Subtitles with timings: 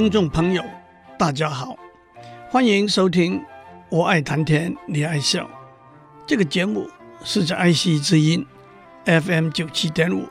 [0.00, 0.64] 听众朋友，
[1.18, 1.76] 大家好，
[2.48, 3.38] 欢迎收听
[3.90, 5.44] 《我爱谈天，你爱笑》
[6.26, 6.88] 这个节目
[7.22, 8.42] 是在爱惜之音
[9.04, 10.26] FM 九七点五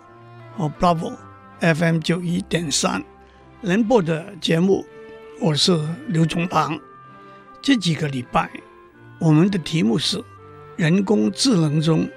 [0.57, 1.13] 和 Bravo
[1.59, 3.03] FM 九一点三
[3.61, 4.83] 联播的节目。
[5.39, 6.75] 我是刘炯朗。
[7.61, 8.49] 这几个礼拜，
[9.19, 10.19] 我们的题目是
[10.77, 12.09] 人工智能中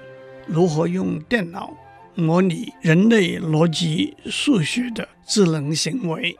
[0.47, 1.71] 如何用电脑
[2.15, 6.35] 模拟人类逻辑数学的智能行为。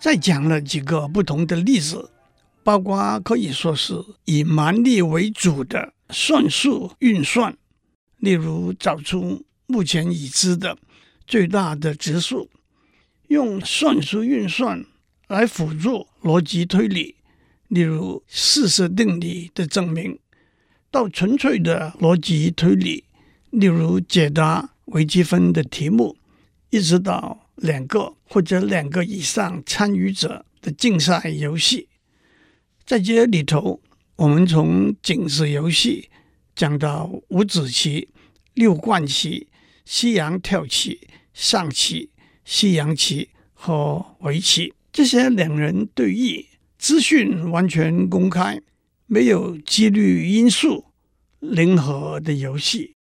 [0.00, 2.10] 再讲了几个不同的例子，
[2.62, 7.56] 包括可以说是以蛮力为主的算术运算，
[8.18, 10.78] 例如找出目前已知的
[11.26, 12.48] 最大的质数，
[13.26, 14.84] 用算术运算
[15.26, 17.16] 来辅助逻辑推理，
[17.66, 20.18] 例如四色定理的证明，
[20.90, 23.04] 到纯粹的逻辑推理，
[23.50, 26.16] 例如解答微积分的题目，
[26.70, 27.47] 一直到。
[27.58, 31.88] 两个或者两个以上参与者的竞赛游戏，
[32.86, 33.80] 在这里头，
[34.16, 36.08] 我们从井字游戏
[36.54, 38.08] 讲到五子棋、
[38.54, 39.48] 六冠棋、
[39.84, 42.10] 西洋跳棋、象棋、
[42.44, 46.46] 西洋棋和围棋，这些两人对弈、
[46.78, 48.60] 资讯完全公开、
[49.06, 50.86] 没有几率因素、
[51.40, 52.94] 零和的游戏。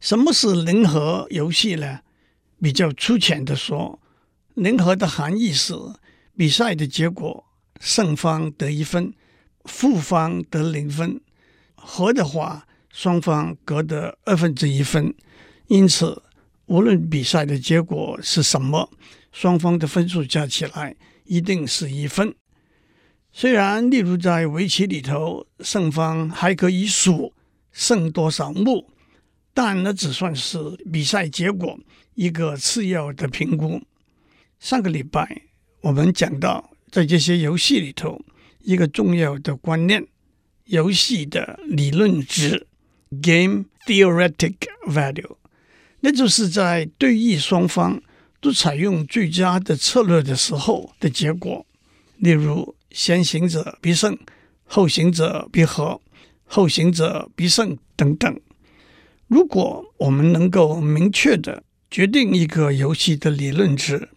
[0.00, 2.00] 什么是零和游戏呢？
[2.60, 4.00] 比较粗浅的说，
[4.54, 5.74] 零和的含义是
[6.36, 7.44] 比赛的结果
[7.80, 9.12] 胜方得一分，
[9.64, 11.20] 负方得零分；
[11.74, 15.14] 和的话，双方各得二分之一分。
[15.66, 16.22] 因此，
[16.66, 18.90] 无论比赛的结果是什么，
[19.32, 22.34] 双方的分数加起来一定是一分。
[23.32, 27.34] 虽然，例如在围棋里头，胜方还可以数
[27.70, 28.90] 胜多少目。
[29.52, 30.58] 但那只算是
[30.92, 31.78] 比赛结果
[32.16, 33.80] 一个次要的评估。
[34.58, 35.42] 上个礼拜
[35.82, 38.20] 我们讲到，在这些游戏里头，
[38.60, 40.06] 一个重要的观念：
[40.64, 42.66] 游戏的理论值
[43.22, 44.56] （game theoretic
[44.86, 45.36] value），
[46.00, 48.02] 那就是在对弈双方
[48.40, 51.66] 都采用最佳的策略的时候的结果。
[52.16, 54.18] 例如，先行者必胜，
[54.64, 56.00] 后行者必和，
[56.46, 58.40] 后行者必胜等等。
[59.26, 61.62] 如果我们能够明确的
[61.96, 64.10] 决定一个游戏的理论值，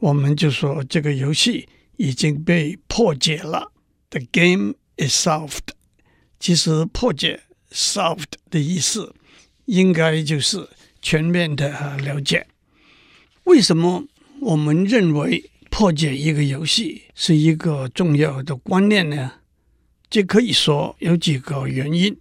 [0.00, 1.66] 我们就说这个游戏
[1.96, 3.72] 已经被破解了。
[4.10, 5.70] The game is solved。
[6.38, 9.14] 其实破解 “solved” 的意思，
[9.64, 10.68] 应该就是
[11.00, 12.46] 全面的了解。
[13.44, 14.04] 为什么
[14.42, 19.32] 我们认为破解一个游戏是一个重要的观念呢？
[20.10, 22.14] 这可以说有几个原因。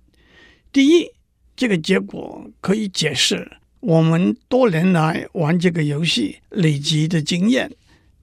[0.72, 1.10] 第一，
[1.58, 7.72] 这个结果可以解释我们多年来玩这个游戏累积的经验。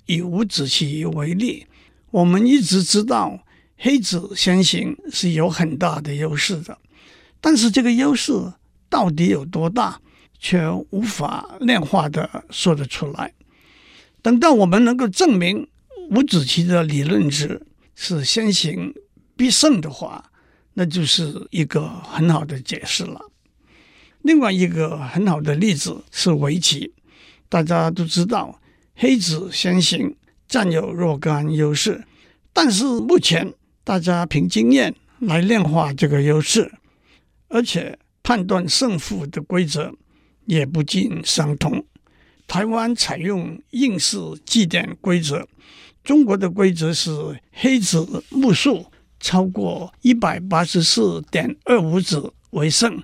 [0.06, 1.66] 以五子棋为例，
[2.10, 3.44] 我们一直知道
[3.76, 6.78] 黑子先行是有很大的优势的，
[7.42, 8.32] 但是这个优势
[8.88, 10.00] 到底有多大，
[10.38, 13.34] 却无法量化的说得出来。
[14.22, 15.68] 等到我们能够证明
[16.08, 17.60] 五子棋的理论值
[17.94, 18.94] 是先行
[19.36, 20.30] 必胜的话，
[20.72, 23.20] 那就是一个很好的解释了。
[24.28, 26.92] 另外一个很好的例子是围棋，
[27.48, 28.60] 大家都知道
[28.94, 30.14] 黑子先行
[30.46, 32.04] 占有若干优势，
[32.52, 36.70] 但是目前大家凭经验来量化这个优势，
[37.48, 39.94] 而且判断胜负的规则
[40.44, 41.82] 也不尽相同。
[42.46, 45.48] 台湾采用应试计点规则，
[46.04, 48.92] 中国的规则是黑子目数。
[49.20, 53.02] 超过一百八十四点二五子为胜，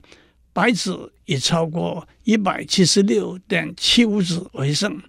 [0.54, 5.02] 白子以超过一百七十六点七五子为胜。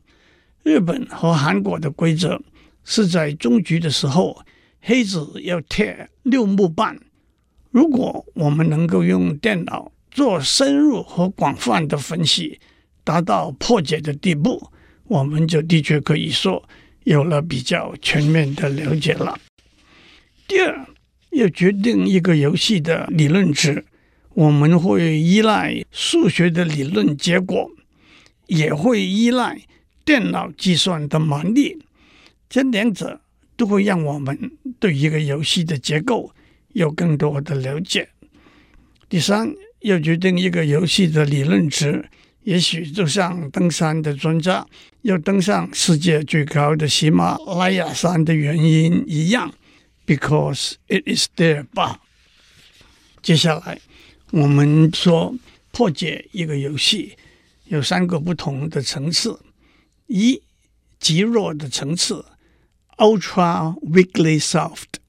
[0.63, 2.41] 日本和韩国的规则
[2.83, 4.43] 是在终局的时候，
[4.81, 6.99] 黑子要贴六目半。
[7.69, 12.59] 如果我们能够用电脑做深入和广泛的分析，
[13.03, 14.71] 达到破解的地步，
[15.03, 16.67] 我们就的确可以说
[17.03, 19.39] 有了比较全面的了解了。
[20.47, 20.85] 第二。
[21.31, 23.83] 要决定一个游戏的理论值，
[24.35, 27.71] 我们会依赖数学的理论结果，
[28.47, 29.61] 也会依赖
[30.03, 31.81] 电脑计算的蛮力。
[32.49, 33.21] 这两者
[33.55, 36.31] 都会让我们对一个游戏的结构
[36.73, 38.09] 有更多的了解。
[39.07, 42.09] 第三，要决定一个游戏的理论值，
[42.43, 44.67] 也许就像登山的专家
[45.03, 49.53] 要登上世界最高的喜马拉雅山的原因一样
[50.05, 52.01] ，because it is there 吧。
[53.21, 53.79] 接下来，
[54.35, 55.33] 我们说
[55.71, 57.13] 破解一个游戏
[57.67, 59.39] 有三个不同的层次：
[60.07, 60.41] 一、
[60.99, 62.25] 极弱的层次
[62.97, 64.99] （ultra weakly soft），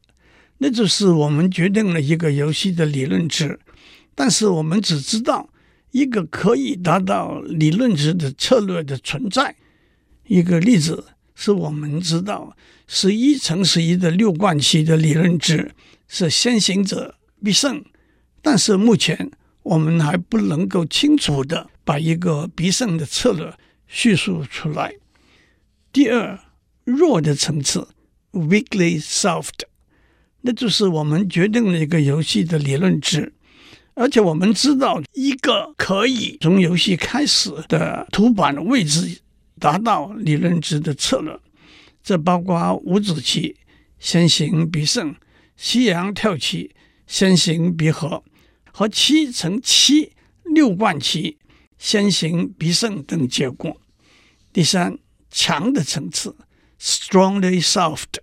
[0.58, 3.58] 那就是我们决定了一个游戏的理论值，
[4.14, 5.50] 但是我们只知道
[5.90, 9.56] 一个可以达到理论值的策略的存在。
[10.28, 12.56] 一个例子是我们知道
[12.86, 15.74] 十一乘十一的六冠棋的理论值
[16.06, 17.84] 是先行者必胜。
[18.46, 19.32] 但是目前
[19.64, 23.52] 我们还不能够清楚地把一个必胜的策略
[23.88, 24.94] 叙述出来。
[25.92, 26.38] 第二，
[26.84, 27.88] 弱的层次
[28.30, 29.64] （weakly soft），
[30.42, 33.34] 那就是我们决定了一个游戏的理论值，
[33.94, 39.22] 而且我们知道一个可以从游戏开始的图板位置
[39.58, 41.36] 达到理论值的策略。
[42.00, 43.56] 这包括五子棋
[43.98, 45.16] 先行必胜、
[45.56, 46.70] 西洋跳棋
[47.08, 48.22] 先行必和。
[48.78, 50.12] 和七乘七
[50.44, 51.38] 六冠棋
[51.78, 53.74] 先行必胜等结果。
[54.52, 54.98] 第三，
[55.30, 56.36] 强的层次
[56.78, 58.18] （strongly soft），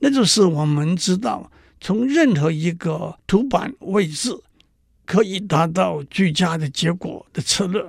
[0.00, 1.48] 那就是我们知道
[1.80, 4.36] 从任何一个图板位置
[5.04, 7.80] 可以达到最佳的结果的策略。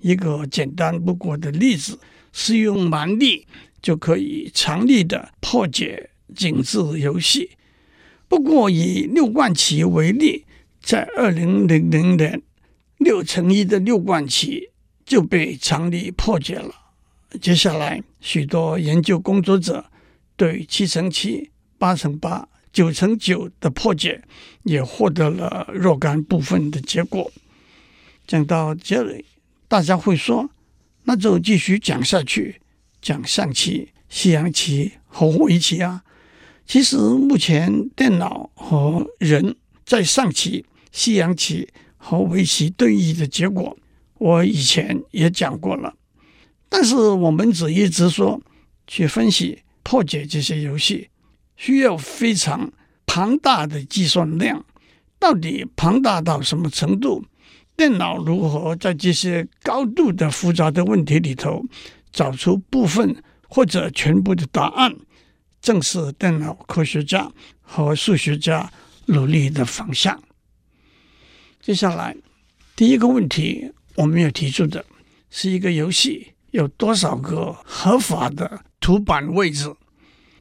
[0.00, 1.98] 一个简单不过的例子
[2.30, 3.46] 是用蛮力
[3.80, 7.52] 就可以强力的破解井字游戏。
[8.28, 10.44] 不过以六冠棋为例。
[10.88, 12.40] 在二零零零年，
[12.96, 14.70] 六乘一的六冠棋
[15.04, 16.74] 就被强力破解了。
[17.42, 19.84] 接下来，许多研究工作者
[20.34, 24.22] 对七乘七、八乘八、九乘九的破解
[24.62, 27.30] 也获得了若干部分的结果。
[28.26, 29.26] 讲到这里，
[29.68, 30.48] 大家会说
[31.04, 32.62] ：“那就继续讲下去，
[33.02, 36.02] 讲象棋、西洋棋和围棋啊。”
[36.64, 39.54] 其实，目前电脑和人
[39.84, 40.64] 在象棋。
[40.92, 43.76] 西洋棋和围棋对弈的结果，
[44.14, 45.94] 我以前也讲过了。
[46.68, 48.40] 但是我们只一直说
[48.86, 51.08] 去分析破解这些游戏，
[51.56, 52.70] 需要非常
[53.06, 54.64] 庞大的计算量。
[55.18, 57.24] 到底庞大到什么程度？
[57.76, 61.64] 电脑如何在这些高度的复杂的问题里头
[62.12, 63.16] 找出部分
[63.48, 64.94] 或者全部的答案？
[65.60, 67.30] 正是电脑科学家
[67.60, 68.70] 和数学家
[69.06, 70.20] 努力的方向。
[71.60, 72.16] 接下来，
[72.74, 74.84] 第一个问题我们要提出的
[75.30, 79.74] 是一个游戏有多少个合法的图板位置？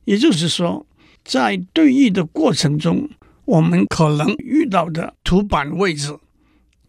[0.06, 0.86] 也就是说，
[1.26, 3.10] 在对弈的过程中，
[3.46, 6.18] 我们可能遇到的图板位置。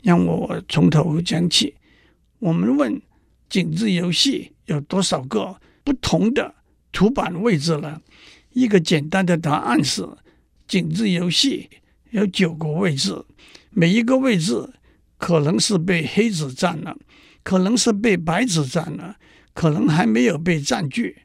[0.02, 1.74] 让我从头讲起。
[2.38, 3.02] 我们问
[3.48, 6.54] 井字游戏有多少个不同的
[6.92, 8.00] 图板位置呢？
[8.52, 10.08] 一个简单的答案是：
[10.68, 11.68] 井字游戏
[12.10, 13.24] 有九个位置。
[13.78, 14.68] 每一个位置
[15.18, 16.96] 可能是被黑子占了，
[17.44, 19.14] 可能是被白子占了，
[19.54, 21.16] 可能还没有被占据。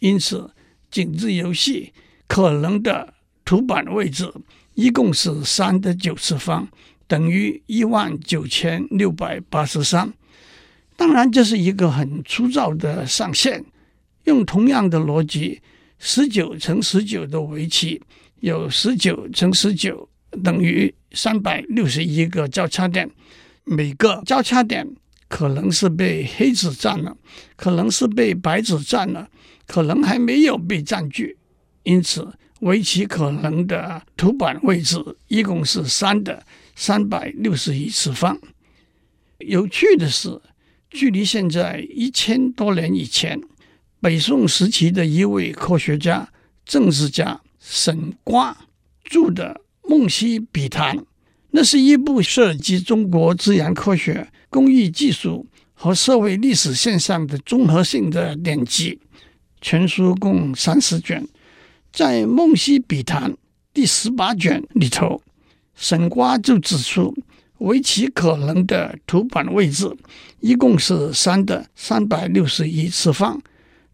[0.00, 0.50] 因此，
[0.90, 1.92] 井字游戏
[2.26, 3.14] 可能的
[3.44, 4.28] 图板位置
[4.74, 6.68] 一共是三的九次方，
[7.06, 10.12] 等于一万九千六百八十三。
[10.96, 13.64] 当然，这是一个很粗糙的上限。
[14.24, 15.62] 用同样的逻辑，
[16.00, 18.02] 十九乘十九的围棋
[18.40, 20.08] 有十九乘十九。
[20.42, 23.10] 等于三百六十一个交叉点，
[23.64, 24.86] 每个交叉点
[25.28, 27.16] 可能是被黑子占了，
[27.56, 29.28] 可能是被白子占了，
[29.66, 31.36] 可能还没有被占据。
[31.82, 34.96] 因此，围棋可能的图板位置
[35.28, 36.44] 一共是三的
[36.76, 38.38] 三百六十一次方。
[39.38, 40.40] 有趣的是，
[40.90, 43.40] 距离现在一千多年以前，
[44.00, 46.30] 北宋时期的一位科学家、
[46.64, 48.56] 政治家沈括
[49.04, 49.54] 著的。
[49.90, 50.96] 《梦溪笔谈》，
[51.50, 55.44] 那是一部涉及中国自然科学、工艺技术
[55.74, 59.00] 和社会历史现象的综合性的典籍。
[59.60, 61.26] 全书共三十卷，
[61.92, 63.32] 在《梦溪笔谈》
[63.74, 65.20] 第十八卷里头，
[65.74, 67.12] 沈括就指出，
[67.58, 69.92] 围棋可能的图板位置
[70.38, 73.42] 一共是三的三百六十一次方。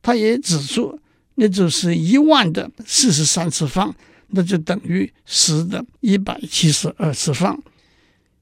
[0.03, 1.01] 他也指出，
[1.37, 3.95] 那就是一万的四十三次方。
[4.29, 7.63] 那就等于十的一百七十二次方。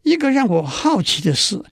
[0.03, 1.63] 一个让我好奇的是，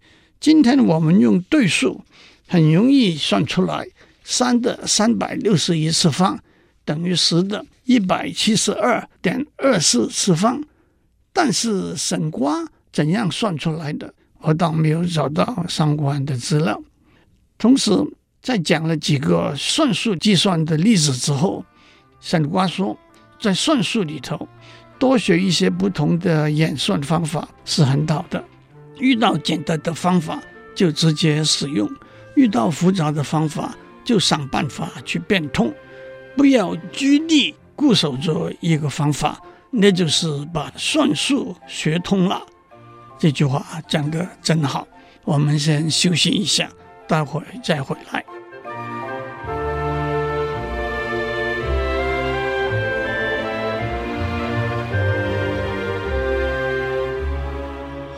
[0.41, 2.03] 今天我们用对数
[2.49, 3.87] 很容易算出来，
[4.25, 6.39] 三的三百六十一次方
[6.85, 10.63] 等于十的一百七十二点二四次方。
[11.33, 16.83] 但是省瓜怎样算出来的，我倒没有找到相关的资料。
[17.57, 17.91] 同时，
[18.43, 21.65] 在讲了几个算术计算的例子之后，
[22.21, 22.99] 省瓜说，
[23.43, 24.49] 在算术里头，
[25.01, 28.43] 多学一些不同的演算方法是很好的。
[28.99, 30.41] 遇到简单的方法
[30.77, 31.91] 就直接使用，
[32.37, 35.75] 遇到复杂的方法就想办法去变通，
[36.37, 39.41] 不要拘泥固守着一个方法。
[39.75, 42.41] 那就是把算术学通了。
[43.19, 44.87] 这句话讲得真好。
[45.25, 46.69] 我们先休息一下，
[47.09, 48.23] 待会儿再回来。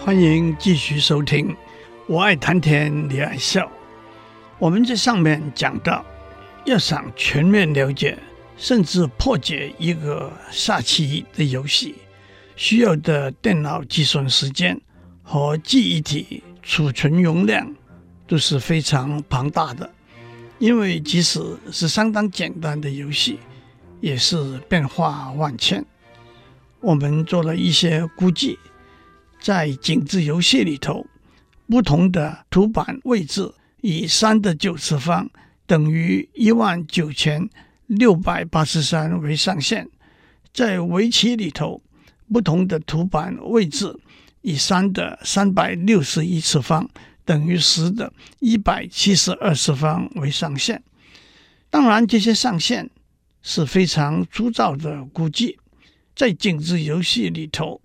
[0.05, 1.57] 欢迎继续收听。
[2.07, 3.73] 我爱谈天，你爱笑。
[4.59, 6.05] 我们在上面讲到，
[6.67, 8.19] 要想全面了解。
[8.59, 11.95] 甚至破解一个下棋的游戏，
[12.55, 14.79] 需要的电脑计算时间
[15.23, 17.75] 和记忆体储存容量
[18.27, 19.91] 都是非常庞大的。
[20.59, 21.41] 因为即使
[21.73, 23.39] 是相当简单的游戏，
[24.03, 25.83] 也是变化万千。
[26.81, 28.59] 我们做了一些估计，
[29.45, 31.07] 在井字游戏里头，
[31.69, 35.29] 不同的图板位置以三的九次方
[35.67, 37.51] 等于一万九千。
[37.87, 39.87] 六百八十三为上限，
[40.55, 41.83] 在围棋里头，
[42.33, 43.95] 不同的图板位置
[44.41, 46.89] 以三的三百六十一次方
[47.27, 48.11] 等于十的
[48.41, 50.83] 一百七十二次方为上限。
[51.69, 52.89] 当然，这些上限
[53.43, 55.59] 是非常粗糙的估计。
[56.17, 57.83] 在井字游戏里头，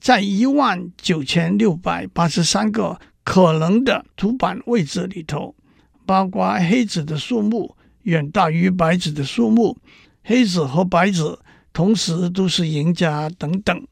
[0.00, 5.54] 在一万九千六百八十三个可能的图板位置里头，
[6.04, 7.76] 包括黑子的数目。
[8.04, 9.76] 远大于白子的数目，
[10.24, 11.38] 黑子和白子
[11.70, 13.86] 同时都是赢家等等。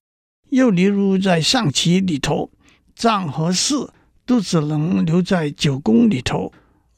[0.49, 2.50] 又例如在象棋里头，
[2.95, 3.75] 将和士
[4.25, 6.50] 都只能留在九宫里头，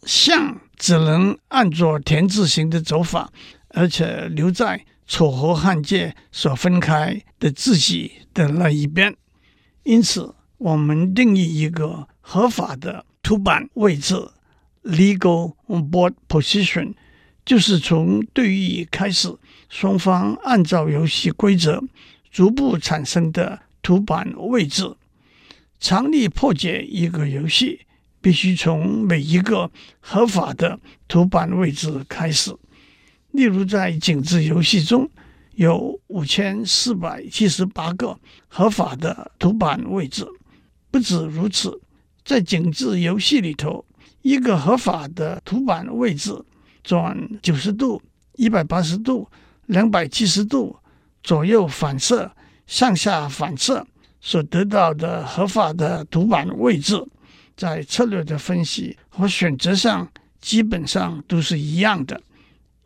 [0.04, 3.33] 象只能按照田字形的走法，
[3.71, 4.80] 而且留在
[5.11, 9.17] 楚河汉界所分开的自己的那一边。
[9.83, 14.31] 因此，我们定义一个合法的图板位置。
[14.85, 16.95] Legal board position
[17.45, 19.37] 就是从对弈开始，
[19.69, 21.83] 双方按照游戏规则
[22.31, 24.95] 逐步产生的图板位置。
[25.81, 27.81] 常理破解一个游戏，
[28.21, 32.55] 必须从每一个合法的图板位置开始。
[33.32, 35.08] 例如，在井字游戏中
[35.54, 38.18] 有五千四百七十八个
[38.49, 40.26] 合法的图板位置。
[40.90, 41.80] 不止如此，
[42.25, 43.84] 在井字游戏里头。
[44.22, 46.38] 一个合法的图板位置，
[46.84, 48.02] 转九十度、
[48.34, 49.26] 一百八十度、
[49.64, 50.76] 两百七十度
[51.22, 52.30] 左右反射、
[52.66, 53.82] 上下反射
[54.20, 57.02] 所得到的合法的图板位置，
[57.56, 60.06] 在策略的分析和选择上
[60.38, 62.20] 基本上都是一样的。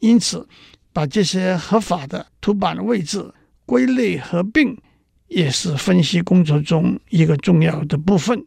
[0.00, 0.46] 因此，
[0.92, 3.32] 把这些合法的图板位置
[3.66, 4.76] 归类合并，
[5.28, 8.44] 也是分析工作中一个重要的部分。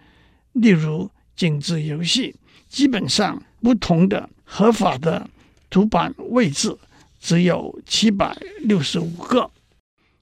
[0.53, 2.35] 例如，井字游戏。
[2.69, 5.29] 基本上，不同的合法的
[5.69, 6.77] 图板位置
[7.19, 9.49] 只有七百六十五个。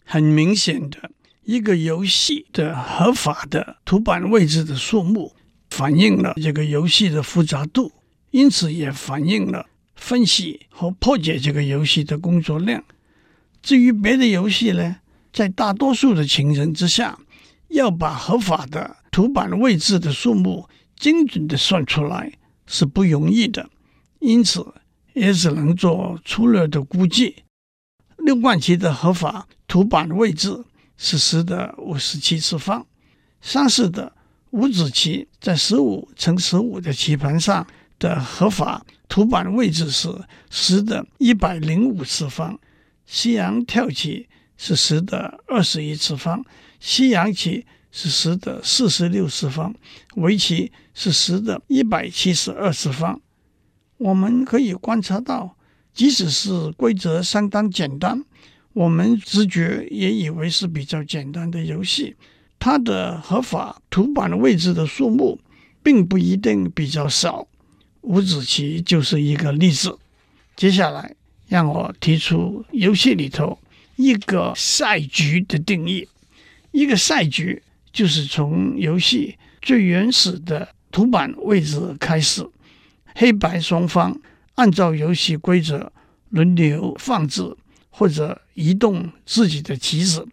[0.03, 1.09] 很明显的，
[1.43, 5.33] 一个游戏的合法的图板位置的数目，
[5.71, 7.91] 反映了这个游戏的复杂度，
[8.29, 9.65] 因此也反映了
[9.95, 12.83] 分析和破解这个游戏的工作量。
[13.61, 14.97] 至于别的游戏呢，
[15.33, 17.17] 在大多数的情形之下，
[17.69, 20.69] 要把合法的图板位置的数目。
[20.97, 22.31] 精准的算出来
[22.65, 23.69] 是不容易的，
[24.19, 24.65] 因此
[25.13, 27.43] 也只能做粗略的估计。
[28.19, 30.63] 六冠棋的合法图板位置
[30.95, 32.87] 是十的五十七次方，
[33.41, 34.13] 相似的
[34.51, 37.67] 五子棋在十五乘十五的棋盘上
[37.99, 40.09] 的合法图板位置是
[40.49, 42.59] 十的一百零五次方，
[43.05, 46.43] 西洋跳棋是十的二十一次方，
[46.79, 47.65] 西洋棋。
[47.97, 49.73] 是十的四十六次方，
[50.15, 53.21] 围棋是十的一百七十二次方。
[53.95, 55.55] 我们可以观察到，
[55.93, 58.21] 即使是规则相当简单，
[58.73, 62.17] 我们直觉也以为是比较简单的游戏，
[62.59, 65.39] 它的合法图板位置的数目
[65.81, 67.47] 并不一定比较少。
[68.05, 69.97] 五子棋就是一个例子。
[70.55, 71.13] 接下来，
[71.47, 73.59] 让我提出游戏里头
[73.97, 76.07] 一个赛局的定义，
[76.71, 77.61] 一个赛局。
[77.95, 82.45] 就是从游戏最原始的图板位置开始，
[83.15, 84.19] 黑白双方
[84.55, 85.89] 按照游戏规则
[86.31, 87.55] 轮流放置
[87.89, 90.27] 或者移动自己的棋子，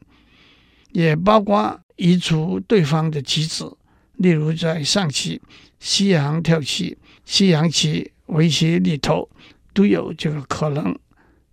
[0.90, 3.76] 也包括移除对方的棋子。
[4.16, 5.40] 例如在象棋、
[5.78, 9.28] 西洋跳棋、西洋棋、围棋里头
[9.72, 10.98] 都有这个可能，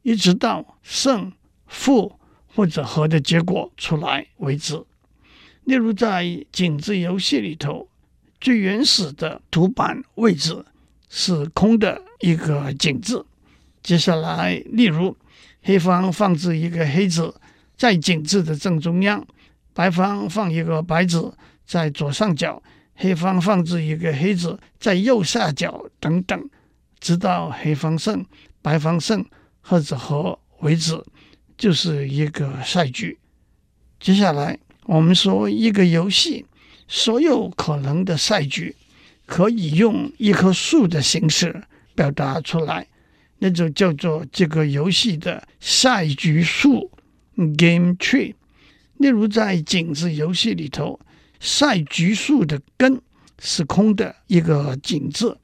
[0.02, 1.32] 一直到胜
[1.68, 4.84] 负或者和的结果出来为止。
[5.64, 7.88] 例如在井字游戏里头，
[8.42, 10.66] 最原始的图板位置
[11.10, 13.26] 是空的一个井字。
[13.82, 15.16] 接下来，例如
[15.62, 17.36] 黑方放置一个黑子
[17.78, 19.26] 在井字的正中央，
[19.74, 21.34] 白方放一个白子。
[21.70, 22.64] 在左上角，
[23.02, 26.50] 黑方放置一个黑子，在右下角等等，
[27.00, 28.26] 直到黑方胜、
[28.62, 29.26] 白方胜
[29.62, 31.02] 或者和为止，
[31.58, 33.18] 就是一个赛局。
[34.02, 36.46] 接下来，我们说一个游戏
[36.90, 38.76] 所有可能的赛局，
[39.26, 41.64] 可以用一棵树的形式
[41.96, 42.86] 表达出来，
[43.38, 46.92] 那就叫做这个游戏的赛局树
[47.58, 48.36] （game tree）。
[48.98, 51.00] 例如在井字游戏里头。
[51.40, 53.02] 赛局树的根
[53.42, 55.38] 是空的一个井字，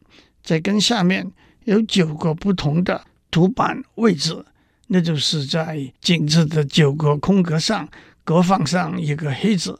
[0.43, 1.31] 在根下面
[1.63, 4.45] 有九个不同的图板位置，
[4.87, 7.87] 那就是在井字的九个空格上
[8.23, 9.79] 各放上一个黑子。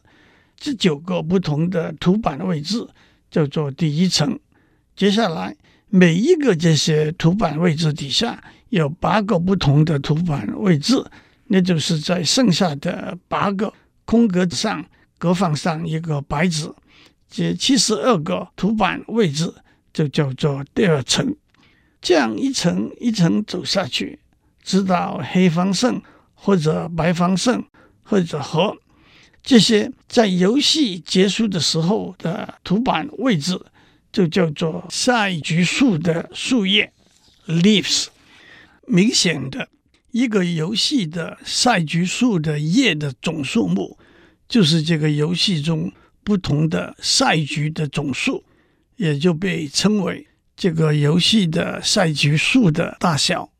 [0.58, 2.88] 这九个不同的图板位置
[3.30, 4.40] 叫做第一层。
[4.96, 5.54] 接下来
[5.90, 10.96] 每一个这些图板位置底下有八个不同的图板位置，
[11.48, 13.74] 那就是在剩下的八个
[14.06, 14.84] 空格上。
[15.18, 16.76] 各放上一个白子，
[17.30, 19.54] 这七十二个图板位置
[19.94, 21.36] 就叫做第二层。
[22.02, 24.20] 这样一层一层走下去，
[24.62, 26.02] 直到黑方胜
[26.34, 27.64] 或者白方胜
[28.04, 28.78] 或者和。
[29.42, 33.60] 这些在游戏结束的时候的图板位置，
[34.12, 36.92] 就叫做赛局树的树叶
[37.48, 38.08] （leaves）。
[38.88, 39.70] 明显的，
[40.12, 43.98] 一个游戏的赛局树的叶的总数目。
[44.56, 45.92] 就是这个游戏中
[46.24, 48.42] 不同的赛局的总数，
[48.96, 53.52] 也就被称为这个游戏的赛局数的大小。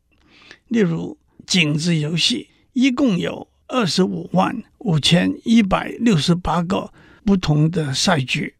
[0.68, 6.90] 例如，井字游戏一共有二十五万五千一百六十八个
[7.26, 8.54] 不同的赛局。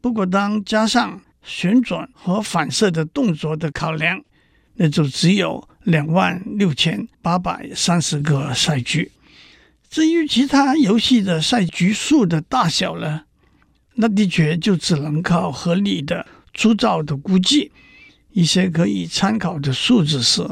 [0.00, 4.22] 不过，当加上旋转和反射的动作的考量，
[4.74, 9.10] 那就只有两万六千八百三十个赛局。
[9.94, 13.26] 至于其他游戏的赛局数的大小呢，
[13.94, 17.70] 那的确就只能靠合理的、粗糙的估计。
[18.32, 20.44] 一些可以参考的数字是：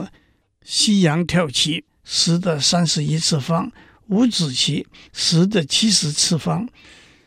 [0.62, 3.72] 西洋跳棋十的三十一次方，
[4.06, 6.68] 五子棋十的七十次方，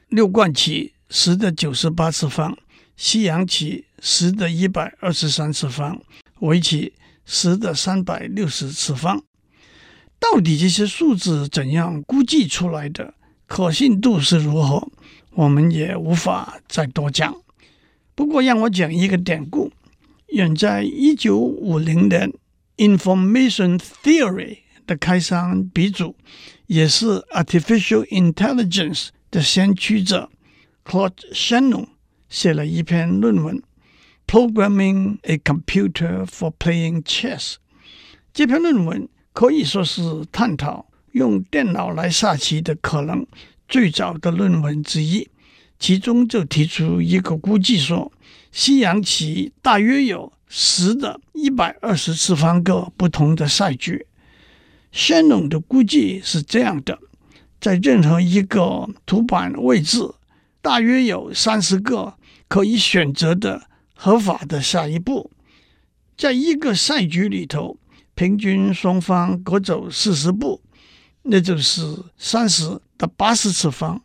[0.07, 2.57] 六冠棋十的九十八次方，
[2.95, 6.01] 西洋棋十的一百二十三次方，
[6.39, 6.93] 围棋
[7.25, 9.21] 十的三百六十次方。
[10.19, 13.13] 到底这些数字怎样估计出来的？
[13.47, 14.89] 可信度是如何？
[15.31, 17.35] 我们也无法再多讲。
[18.15, 19.71] 不过，让我讲一个典故。
[20.29, 22.33] 远在一九五零年
[22.77, 26.15] ，Information Theory 的开山鼻祖，
[26.65, 30.31] 也是 Artificial Intelligence 的先驱者
[30.83, 31.87] Claude Shannon
[32.29, 33.61] 写了一篇论文
[34.25, 37.55] ，Programming a Computer for Playing Chess。
[38.33, 39.07] 这篇论文。
[39.35, 43.27] 可以说是探讨用电脑来下棋的可能
[43.67, 45.27] 最早的论文之一，
[45.77, 48.09] 其中就提出一个估计说，
[48.53, 54.07] 西洋棋大约有十的一百二十次方个不同的赛局。
[54.93, 56.97] 先农的估计是这样的：
[57.59, 59.99] 在任何一个图板位置，
[60.61, 62.13] 大约有三十个
[62.47, 65.29] 可以选择的合法的下一步，
[66.15, 67.77] 在一个赛局里头。
[68.15, 70.61] 平均双方各走四十步，
[71.23, 71.85] 那就是
[72.17, 74.01] 三十的八十次方，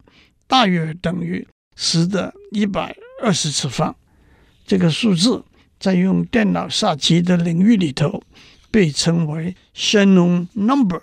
[0.47, 1.47] 大约等于
[1.77, 3.95] 十的一百二十次方。
[4.67, 5.45] 这个数字
[5.79, 8.23] 在用电脑下棋的领域里头
[8.71, 11.03] 被称为 Shannon number。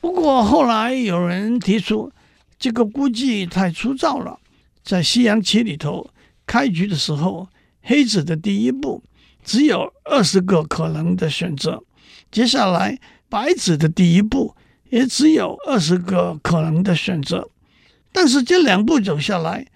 [0.00, 2.12] 不过后来有人提出，
[2.58, 4.38] 这个估计太粗糙了。
[4.84, 6.10] 在西洋棋里头，
[6.46, 7.48] 开局的时候，
[7.82, 9.02] 黑子的第一步
[9.44, 11.82] 只有二十个可能的选择。
[12.30, 14.54] 接下来，白子的第一步
[14.90, 17.48] 也只有二十个可能的选择，
[18.12, 19.66] 但是这两步走下来，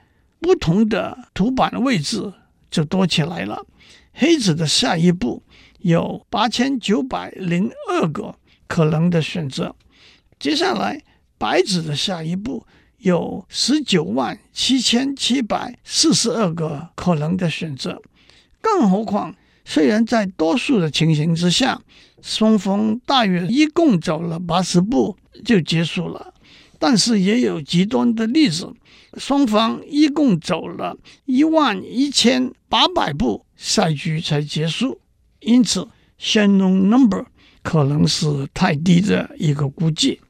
[0.41, 2.33] 不同的图板位置
[2.71, 3.67] 就多起来了。
[4.13, 5.43] 黑子的下一步
[5.79, 8.35] 有八千九百零二个
[8.67, 9.75] 可能的选择，
[10.39, 11.03] 接下来
[11.39, 12.67] 白子的下一步
[12.99, 18.03] 有十九万七千七百四十二个可能的选择，
[18.61, 19.35] 更何况。
[19.65, 21.81] 虽然在多数的情形之下，
[22.23, 26.35] 双方大约一共走了八十步就结束了，
[26.79, 28.73] 但是也有极端的例子，
[29.17, 35.01] 双方一共走了一万一千八百步，赛局才结束。
[35.41, 35.89] 因此
[36.21, 37.27] ，Shannon number
[37.63, 40.21] 可能是太低的一个估计，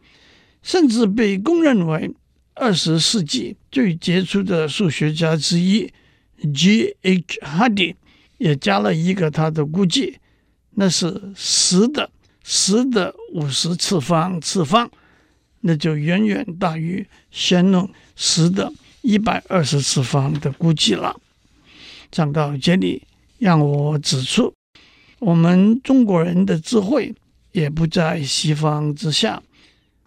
[0.63, 2.15] 甚至被公认为
[2.55, 5.91] 二十世纪最杰出的数学家之一
[6.53, 7.39] G.H.
[7.43, 7.95] Hardy。
[8.39, 10.17] 也加了一个他的估计，
[10.73, 12.11] 那是十的
[12.43, 14.91] 十的五十次方次方，
[15.61, 21.15] 那就远远大于先弄十的一百二十次方的估计了。
[22.11, 23.03] 讲到这里，
[23.39, 24.55] 让我指出，
[25.19, 27.15] 我们中国人的智慧
[27.53, 29.43] 也不在西方之下。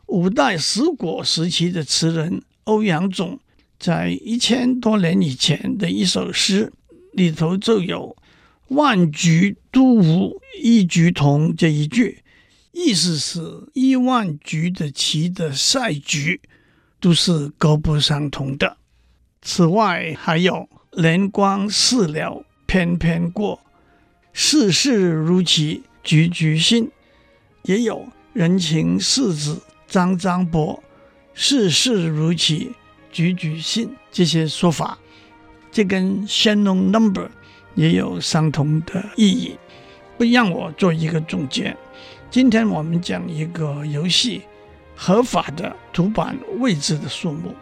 [0.08, 3.40] 五代十国时期的词人欧阳总
[3.80, 6.72] 在一千多年以前的一首诗
[7.12, 8.16] 里头就有。
[8.70, 12.24] 万局都无一局同这一句，
[12.72, 13.42] 意思是
[13.74, 16.42] 一万局的棋的赛局
[17.00, 18.78] 都是各不相同的。
[19.42, 23.60] 此外，还有连光似鸟翩翩过，
[24.32, 26.88] 世事如棋局局新；
[27.64, 30.82] 也有人情世子张张薄，
[31.34, 32.72] 世事如棋
[33.12, 34.98] 局局新这些说法。
[35.72, 37.30] 这跟先农 number。
[37.76, 39.58] 也有相同的意义。
[40.18, 41.76] 不让我做一个总结。
[42.30, 44.44] 今天我们讲一个游戏
[44.96, 47.54] 合法的图板位置的数目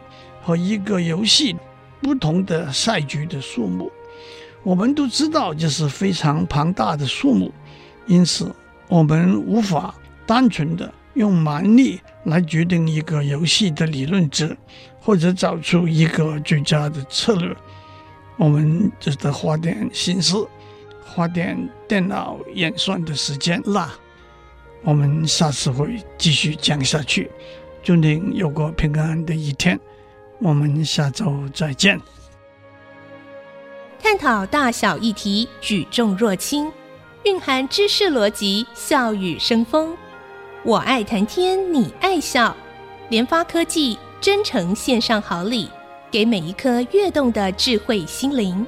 [0.41, 1.56] 和一个游戏
[2.02, 3.91] 不同的赛局的数目。
[4.63, 7.52] 我们都知道这是非常庞大的数目，
[8.06, 8.54] 因此
[8.88, 9.95] 我们无法
[10.26, 14.56] 单纯的用蛮力来决定一个游戏的理论值，
[15.00, 17.56] 或者找出一个最佳的策略。
[18.38, 20.48] 我们就得花点心思，
[21.06, 23.94] 花点电脑演算的时间啦。
[24.84, 27.30] 我们下次会继续讲下去。
[27.84, 29.80] 祝您有个平安的一天。
[30.39, 32.02] 我们下周再见。
[34.02, 36.72] 探讨大小议题，举重若轻，
[37.26, 39.96] 蕴含知识逻辑，笑语生风。
[40.63, 42.56] 我爱谈天，你爱笑。
[43.10, 45.70] 联发科技真诚献上好礼。
[46.12, 48.67] 给每一颗跃动的智慧心灵。